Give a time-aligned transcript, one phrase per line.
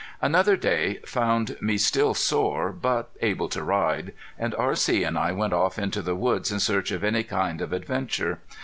[0.19, 5.03] Another day found me still sore, but able to ride, and R.C.
[5.03, 8.39] and I went off into the woods in search of any kind of adventure.